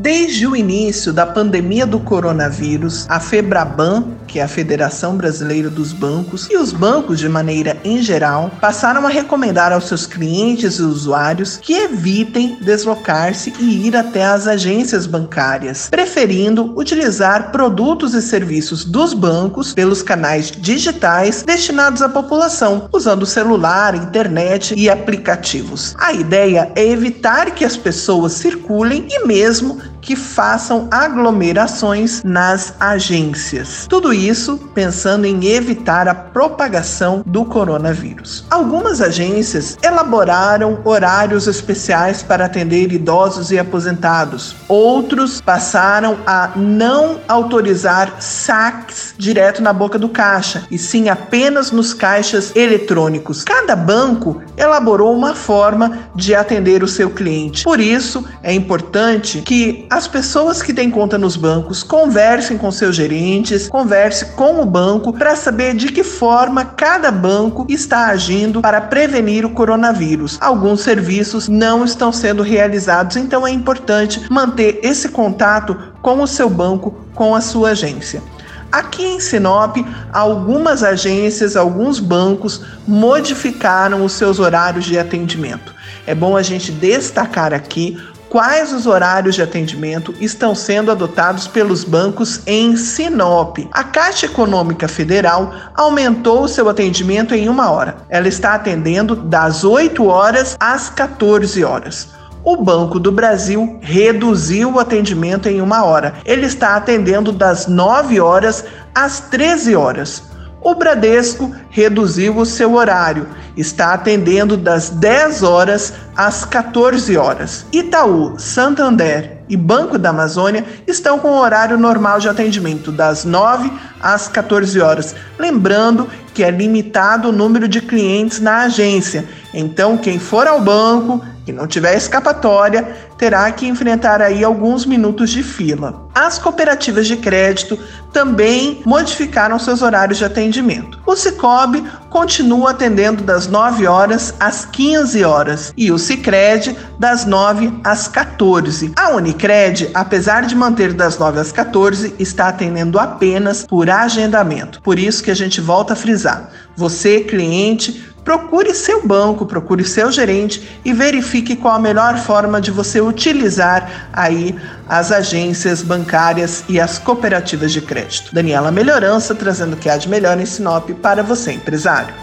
Desde 0.00 0.46
o 0.46 0.56
início 0.56 1.12
da 1.12 1.26
pandemia 1.26 1.84
do 1.84 2.00
coronavírus, 2.00 3.04
a 3.06 3.20
Febraban 3.20 4.16
que 4.30 4.38
é 4.38 4.42
a 4.44 4.48
Federação 4.48 5.16
Brasileira 5.16 5.68
dos 5.68 5.92
Bancos, 5.92 6.46
e 6.48 6.56
os 6.56 6.72
bancos, 6.72 7.18
de 7.18 7.28
maneira 7.28 7.76
em 7.82 8.00
geral, 8.00 8.48
passaram 8.60 9.04
a 9.04 9.10
recomendar 9.10 9.72
aos 9.72 9.88
seus 9.88 10.06
clientes 10.06 10.76
e 10.76 10.82
usuários 10.82 11.56
que 11.56 11.72
evitem 11.72 12.56
deslocar-se 12.60 13.52
e 13.58 13.88
ir 13.88 13.96
até 13.96 14.24
as 14.24 14.46
agências 14.46 15.04
bancárias, 15.04 15.88
preferindo 15.90 16.72
utilizar 16.78 17.50
produtos 17.50 18.14
e 18.14 18.22
serviços 18.22 18.84
dos 18.84 19.12
bancos 19.12 19.74
pelos 19.74 20.00
canais 20.00 20.52
digitais 20.52 21.42
destinados 21.42 22.00
à 22.00 22.08
população, 22.08 22.88
usando 22.92 23.26
celular, 23.26 23.96
internet 23.96 24.74
e 24.76 24.88
aplicativos. 24.88 25.92
A 25.98 26.12
ideia 26.12 26.70
é 26.76 26.86
evitar 26.86 27.50
que 27.50 27.64
as 27.64 27.76
pessoas 27.76 28.34
circulem 28.34 29.08
e 29.10 29.26
mesmo 29.26 29.80
que 30.00 30.16
façam 30.16 30.88
aglomerações 30.90 32.22
nas 32.24 32.74
agências. 32.80 33.86
Tudo 33.88 34.12
isso 34.12 34.58
pensando 34.74 35.26
em 35.26 35.46
evitar 35.46 36.08
a 36.08 36.14
propagação 36.14 37.22
do 37.26 37.44
coronavírus. 37.44 38.44
Algumas 38.50 39.00
agências 39.00 39.76
elaboraram 39.82 40.78
horários 40.84 41.46
especiais 41.46 42.22
para 42.22 42.44
atender 42.44 42.92
idosos 42.92 43.50
e 43.50 43.58
aposentados. 43.58 44.56
Outros 44.68 45.40
passaram 45.40 46.18
a 46.26 46.50
não 46.56 47.20
autorizar 47.28 48.16
saques 48.20 49.14
direto 49.18 49.62
na 49.62 49.72
boca 49.72 49.98
do 49.98 50.08
caixa, 50.08 50.64
e 50.70 50.78
sim 50.78 51.08
apenas 51.08 51.70
nos 51.70 51.92
caixas 51.92 52.54
eletrônicos. 52.54 53.44
Cada 53.44 53.76
banco 53.76 54.42
elaborou 54.56 55.14
uma 55.14 55.34
forma 55.34 55.98
de 56.14 56.34
atender 56.34 56.82
o 56.82 56.88
seu 56.88 57.10
cliente. 57.10 57.64
Por 57.64 57.80
isso, 57.80 58.24
é 58.42 58.52
importante 58.52 59.42
que 59.42 59.86
as 59.90 60.06
pessoas 60.06 60.62
que 60.62 60.72
têm 60.72 60.88
conta 60.88 61.18
nos 61.18 61.36
bancos 61.36 61.82
conversem 61.82 62.56
com 62.56 62.70
seus 62.70 62.94
gerentes, 62.94 63.68
converse 63.68 64.26
com 64.36 64.62
o 64.62 64.64
banco 64.64 65.12
para 65.12 65.34
saber 65.34 65.74
de 65.74 65.88
que 65.88 66.04
forma 66.04 66.64
cada 66.64 67.10
banco 67.10 67.66
está 67.68 68.06
agindo 68.06 68.62
para 68.62 68.80
prevenir 68.80 69.44
o 69.44 69.50
coronavírus. 69.50 70.38
Alguns 70.40 70.82
serviços 70.82 71.48
não 71.48 71.84
estão 71.84 72.12
sendo 72.12 72.44
realizados, 72.44 73.16
então 73.16 73.44
é 73.44 73.50
importante 73.50 74.24
manter 74.30 74.78
esse 74.84 75.08
contato 75.08 75.76
com 76.00 76.22
o 76.22 76.26
seu 76.26 76.48
banco, 76.48 76.94
com 77.12 77.34
a 77.34 77.40
sua 77.40 77.70
agência. 77.70 78.22
Aqui 78.70 79.02
em 79.02 79.18
Sinop, 79.18 79.78
algumas 80.12 80.84
agências, 80.84 81.56
alguns 81.56 81.98
bancos 81.98 82.62
modificaram 82.86 84.04
os 84.04 84.12
seus 84.12 84.38
horários 84.38 84.84
de 84.84 84.96
atendimento. 84.96 85.74
É 86.06 86.14
bom 86.14 86.36
a 86.36 86.42
gente 86.42 86.70
destacar 86.70 87.52
aqui 87.52 87.98
quais 88.30 88.72
os 88.72 88.86
horários 88.86 89.34
de 89.34 89.42
atendimento 89.42 90.14
estão 90.20 90.54
sendo 90.54 90.90
adotados 90.90 91.48
pelos 91.48 91.82
bancos 91.82 92.40
em 92.46 92.76
Sinop. 92.76 93.58
A 93.72 93.82
Caixa 93.82 94.26
Econômica 94.26 94.86
Federal 94.86 95.52
aumentou 95.74 96.46
seu 96.46 96.68
atendimento 96.68 97.34
em 97.34 97.48
uma 97.48 97.70
hora. 97.70 97.96
Ela 98.08 98.28
está 98.28 98.54
atendendo 98.54 99.16
das 99.16 99.64
8 99.64 100.06
horas 100.06 100.56
às 100.60 100.88
14 100.88 101.62
horas. 101.64 102.08
O 102.44 102.56
Banco 102.56 102.98
do 102.98 103.12
Brasil 103.12 103.78
reduziu 103.82 104.72
o 104.72 104.78
atendimento 104.78 105.48
em 105.48 105.60
uma 105.60 105.84
hora. 105.84 106.14
Ele 106.24 106.46
está 106.46 106.76
atendendo 106.76 107.32
das 107.32 107.66
9 107.66 108.20
horas 108.20 108.64
às 108.94 109.20
13 109.20 109.74
horas. 109.74 110.29
O 110.62 110.74
Bradesco 110.74 111.54
reduziu 111.70 112.36
o 112.36 112.44
seu 112.44 112.74
horário, 112.74 113.26
está 113.56 113.94
atendendo 113.94 114.56
das 114.56 114.90
10 114.90 115.42
horas 115.42 115.94
às 116.14 116.44
14 116.44 117.16
horas. 117.16 117.64
Itaú, 117.72 118.34
Santander 118.38 119.38
e 119.48 119.56
Banco 119.56 119.96
da 119.96 120.10
Amazônia 120.10 120.64
estão 120.86 121.18
com 121.18 121.28
o 121.28 121.40
horário 121.40 121.78
normal 121.78 122.20
de 122.20 122.28
atendimento 122.28 122.92
das 122.92 123.24
9 123.24 123.72
às 124.02 124.28
14 124.28 124.78
horas. 124.80 125.14
Lembrando 125.38 126.08
que 126.40 126.44
é 126.44 126.50
limitado 126.50 127.28
o 127.28 127.32
número 127.32 127.68
de 127.68 127.82
clientes 127.82 128.40
na 128.40 128.62
agência. 128.62 129.26
Então, 129.52 129.98
quem 129.98 130.18
for 130.18 130.46
ao 130.46 130.58
banco 130.58 131.20
e 131.46 131.52
não 131.52 131.66
tiver 131.66 131.94
escapatória, 131.94 132.96
terá 133.18 133.50
que 133.52 133.66
enfrentar 133.66 134.22
aí 134.22 134.42
alguns 134.42 134.86
minutos 134.86 135.28
de 135.28 135.42
fila. 135.42 136.08
As 136.14 136.38
cooperativas 136.38 137.06
de 137.06 137.16
crédito 137.16 137.78
também 138.12 138.80
modificaram 138.84 139.58
seus 139.58 139.82
horários 139.82 140.18
de 140.18 140.24
atendimento. 140.24 140.98
O 141.06 141.14
Cicobi 141.14 141.84
continua 142.08 142.70
atendendo 142.70 143.22
das 143.22 143.46
9 143.46 143.86
horas 143.86 144.34
às 144.40 144.64
15 144.64 145.24
horas 145.24 145.72
e 145.76 145.92
o 145.92 145.98
Sicredi 145.98 146.76
das 146.98 147.24
9 147.24 147.72
às 147.84 148.08
14. 148.08 148.92
A 148.96 149.10
Unicred, 149.10 149.90
apesar 149.94 150.42
de 150.42 150.56
manter 150.56 150.92
das 150.92 151.18
9 151.18 151.40
às 151.40 151.52
14, 151.52 152.14
está 152.18 152.48
atendendo 152.48 152.98
apenas 152.98 153.64
por 153.64 153.88
agendamento. 153.88 154.80
Por 154.82 154.98
isso 154.98 155.22
que 155.22 155.30
a 155.30 155.36
gente 155.36 155.60
volta 155.60 155.92
a 155.92 155.96
frisar. 155.96 156.29
Você, 156.76 157.20
cliente, 157.20 158.10
Procure 158.24 158.74
seu 158.74 159.06
banco, 159.06 159.46
procure 159.46 159.84
seu 159.84 160.12
gerente 160.12 160.80
e 160.84 160.92
verifique 160.92 161.56
qual 161.56 161.74
a 161.74 161.78
melhor 161.78 162.18
forma 162.18 162.60
de 162.60 162.70
você 162.70 163.00
utilizar 163.00 164.08
aí 164.12 164.54
as 164.88 165.10
agências 165.10 165.82
bancárias 165.82 166.64
e 166.68 166.78
as 166.78 166.98
cooperativas 166.98 167.72
de 167.72 167.80
crédito. 167.80 168.34
Daniela 168.34 168.70
Melhorança 168.70 169.34
trazendo 169.34 169.72
o 169.74 169.76
que 169.76 169.88
há 169.88 169.96
de 169.96 170.08
melhor 170.08 170.38
em 170.38 170.46
Sinop 170.46 170.90
para 171.02 171.22
você, 171.22 171.52
empresário. 171.52 172.14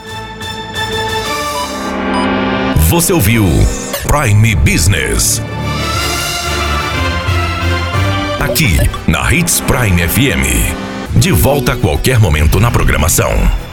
Você 2.89 3.11
ouviu 3.11 3.45
Prime 4.07 4.55
Business. 4.55 5.41
Aqui 8.39 8.77
na 9.07 9.33
Hits 9.33 9.59
Prime 9.61 10.07
FM. 10.07 11.19
De 11.19 11.31
volta 11.31 11.73
a 11.73 11.75
qualquer 11.75 12.19
momento 12.19 12.59
na 12.59 12.71
programação. 12.71 13.66